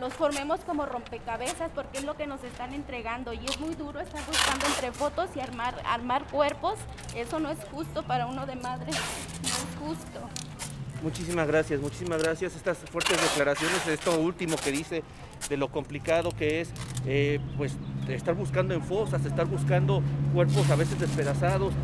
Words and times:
los 0.00 0.12
formemos 0.14 0.60
como 0.60 0.86
rompecabezas 0.86 1.70
porque 1.74 1.98
es 1.98 2.04
lo 2.04 2.16
que 2.16 2.26
nos 2.26 2.42
están 2.44 2.74
entregando 2.74 3.32
y 3.32 3.44
es 3.44 3.58
muy 3.58 3.74
duro 3.74 4.00
estar 4.00 4.24
buscando 4.26 4.66
entre 4.66 4.92
fotos 4.92 5.30
y 5.34 5.40
armar, 5.40 5.74
armar 5.86 6.24
cuerpos. 6.26 6.74
Eso 7.14 7.40
no 7.40 7.50
es 7.50 7.58
justo 7.70 8.02
para 8.02 8.26
uno 8.26 8.46
de 8.46 8.56
madre, 8.56 8.90
no 8.90 9.48
es 9.48 9.76
justo. 9.80 10.20
Muchísimas 11.02 11.46
gracias, 11.46 11.80
muchísimas 11.80 12.22
gracias. 12.22 12.56
Estas 12.56 12.78
fuertes 12.78 13.20
declaraciones, 13.20 13.86
esto 13.86 14.18
último 14.18 14.56
que 14.56 14.72
dice 14.72 15.02
de 15.48 15.56
lo 15.56 15.68
complicado 15.68 16.30
que 16.30 16.60
es, 16.60 16.70
eh, 17.06 17.38
pues 17.56 17.76
estar 18.08 18.34
buscando 18.34 18.74
en 18.74 18.82
fosas, 18.82 19.24
estar 19.24 19.46
buscando 19.46 20.02
cuerpos 20.32 20.70
a 20.70 20.76
veces 20.76 20.98
despedazados 20.98 21.74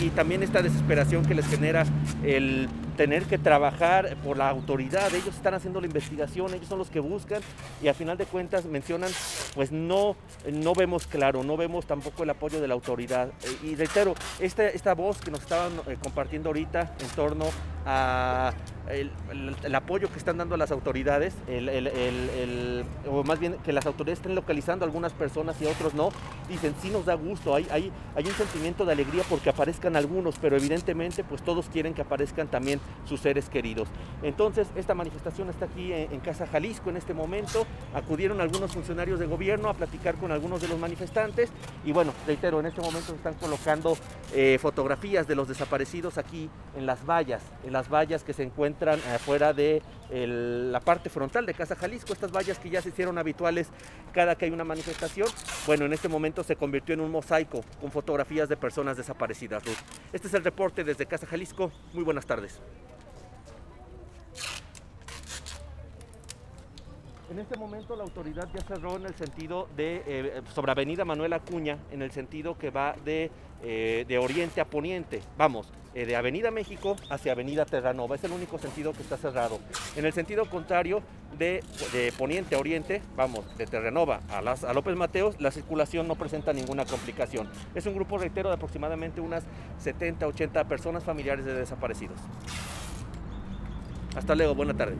y, 0.00 0.06
y 0.06 0.10
también 0.10 0.42
esta 0.42 0.62
desesperación 0.62 1.24
que 1.26 1.34
les 1.34 1.46
genera 1.46 1.84
el 2.24 2.68
tener 2.98 3.24
que 3.26 3.38
trabajar 3.38 4.16
por 4.24 4.36
la 4.36 4.50
autoridad, 4.50 5.14
ellos 5.14 5.34
están 5.36 5.54
haciendo 5.54 5.80
la 5.80 5.86
investigación, 5.86 6.52
ellos 6.52 6.66
son 6.68 6.78
los 6.80 6.90
que 6.90 6.98
buscan 6.98 7.40
y 7.80 7.86
al 7.86 7.94
final 7.94 8.18
de 8.18 8.26
cuentas 8.26 8.64
mencionan, 8.64 9.08
pues 9.54 9.70
no, 9.70 10.16
no 10.52 10.72
vemos 10.74 11.06
claro, 11.06 11.44
no 11.44 11.56
vemos 11.56 11.86
tampoco 11.86 12.24
el 12.24 12.30
apoyo 12.30 12.60
de 12.60 12.66
la 12.66 12.74
autoridad. 12.74 13.28
Eh, 13.44 13.56
Y 13.68 13.74
reitero, 13.76 14.14
esta, 14.40 14.66
esta 14.68 14.94
voz 14.94 15.20
que 15.20 15.30
nos 15.30 15.40
estaban 15.40 15.72
eh, 15.86 15.96
compartiendo 16.02 16.48
ahorita 16.48 16.92
en 17.00 17.08
torno 17.14 17.44
a 17.86 18.52
el, 18.90 19.10
el- 19.62 19.74
apoyo 19.74 20.10
que 20.10 20.18
están 20.18 20.36
dando 20.38 20.56
a 20.56 20.58
las 20.58 20.72
autoridades, 20.72 21.34
el- 21.46 22.84
o 23.08 23.22
más 23.22 23.38
bien 23.38 23.56
que 23.64 23.72
las 23.72 23.86
autoridades 23.86 24.18
estén 24.18 24.34
localizando 24.34 24.84
a 24.84 24.86
algunas 24.88 25.12
personas 25.12 25.60
y 25.62 25.66
a 25.66 25.70
otros 25.70 25.94
no, 25.94 26.10
dicen 26.48 26.74
sí 26.82 26.90
nos 26.90 27.06
da 27.06 27.14
gusto, 27.14 27.54
hay, 27.54 27.66
hay, 27.70 27.92
hay 28.16 28.24
un 28.24 28.32
sentimiento 28.32 28.84
de 28.84 28.92
alegría 28.92 29.22
porque 29.28 29.50
aparezcan 29.50 29.94
algunos, 29.96 30.36
pero 30.40 30.56
evidentemente 30.56 31.22
pues 31.22 31.42
todos 31.42 31.68
quieren 31.68 31.94
que 31.94 32.02
aparezcan 32.02 32.48
también 32.48 32.80
sus 33.04 33.20
seres 33.20 33.48
queridos. 33.48 33.88
Entonces 34.22 34.68
esta 34.76 34.94
manifestación 34.94 35.48
está 35.48 35.66
aquí 35.66 35.92
en, 35.92 36.18
Casa 36.20 36.46
Jalisco 36.46 36.90
en 36.90 36.96
este 36.96 37.14
momento, 37.14 37.66
acudieron 37.94 38.40
algunos 38.40 38.72
funcionarios 38.72 39.18
de 39.18 39.26
gobierno 39.26 39.68
a 39.68 39.74
platicar 39.74 40.16
con 40.16 40.32
algunos 40.32 40.60
de 40.60 40.68
los 40.68 40.78
manifestantes 40.78 41.50
y 41.84 41.92
bueno, 41.92 42.12
reitero, 42.26 42.60
en 42.60 42.66
este 42.66 42.80
momento 42.80 43.08
se 43.08 43.16
están 43.16 43.34
colocando 43.34 43.96
eh, 44.34 44.58
fotografías 44.60 45.26
de 45.26 45.34
los 45.34 45.48
desaparecidos 45.48 46.18
aquí 46.18 46.50
en 46.76 46.86
las 46.86 47.06
vallas, 47.06 47.42
en 47.64 47.72
las 47.72 47.88
vallas 47.88 48.24
que 48.24 48.32
se 48.32 48.42
encuentran 48.42 49.00
afuera 49.14 49.52
de 49.52 49.80
la 50.10 50.80
parte 50.80 51.10
frontal 51.10 51.46
de 51.46 51.54
Casa 51.54 51.76
Jalisco, 51.76 52.12
estas 52.12 52.32
vallas 52.32 52.58
que 52.58 52.70
ya 52.70 52.80
se 52.80 52.88
hicieron 52.88 53.18
habituales 53.18 53.68
cada 54.12 54.36
que 54.36 54.46
hay 54.46 54.50
una 54.50 54.64
manifestación, 54.64 55.28
bueno, 55.66 55.84
en 55.84 55.92
este 55.92 56.08
momento 56.08 56.42
se 56.42 56.56
convirtió 56.56 56.94
en 56.94 57.00
un 57.00 57.10
mosaico 57.10 57.62
con 57.80 57.90
fotografías 57.90 58.48
de 58.48 58.56
personas 58.56 58.96
desaparecidas. 58.96 59.62
Este 60.12 60.28
es 60.28 60.34
el 60.34 60.44
reporte 60.44 60.84
desde 60.84 61.06
Casa 61.06 61.26
Jalisco, 61.26 61.72
muy 61.92 62.04
buenas 62.04 62.26
tardes. 62.26 62.60
En 67.30 67.38
este 67.38 67.58
momento 67.58 67.94
la 67.94 68.04
autoridad 68.04 68.48
ya 68.54 68.62
cerró 68.62 68.96
en 68.96 69.04
el 69.04 69.14
sentido 69.14 69.68
de, 69.76 70.02
eh, 70.06 70.42
sobre 70.54 70.72
Avenida 70.72 71.04
Manuel 71.04 71.34
Acuña, 71.34 71.76
en 71.90 72.00
el 72.00 72.10
sentido 72.10 72.56
que 72.56 72.70
va 72.70 72.94
de, 73.04 73.30
eh, 73.62 74.06
de 74.08 74.18
oriente 74.18 74.62
a 74.62 74.64
poniente. 74.64 75.20
Vamos, 75.36 75.70
eh, 75.94 76.06
de 76.06 76.16
Avenida 76.16 76.50
México 76.50 76.96
hacia 77.10 77.32
Avenida 77.32 77.66
Terranova. 77.66 78.14
Es 78.14 78.24
el 78.24 78.32
único 78.32 78.58
sentido 78.58 78.94
que 78.94 79.02
está 79.02 79.18
cerrado. 79.18 79.58
En 79.94 80.06
el 80.06 80.14
sentido 80.14 80.46
contrario, 80.46 81.02
de, 81.36 81.62
de 81.92 82.12
poniente 82.16 82.54
a 82.54 82.58
oriente, 82.58 83.02
vamos, 83.14 83.44
de 83.58 83.66
Terranova 83.66 84.20
a, 84.30 84.38
a 84.38 84.72
López 84.72 84.96
Mateos, 84.96 85.38
la 85.38 85.50
circulación 85.50 86.08
no 86.08 86.14
presenta 86.14 86.54
ninguna 86.54 86.86
complicación. 86.86 87.50
Es 87.74 87.84
un 87.84 87.94
grupo, 87.94 88.16
reitero, 88.16 88.48
de 88.48 88.54
aproximadamente 88.54 89.20
unas 89.20 89.44
70, 89.80 90.26
80 90.26 90.64
personas 90.64 91.04
familiares 91.04 91.44
de 91.44 91.52
desaparecidos. 91.52 92.16
Hasta 94.16 94.34
luego, 94.34 94.54
buena 94.54 94.72
tarde. 94.74 94.96